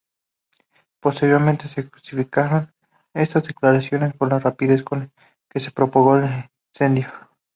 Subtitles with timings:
[0.99, 2.73] Posteriormente, se justificaron
[3.13, 5.11] estas declaraciones por la rapidez con
[5.47, 7.07] que se propagó el incendio.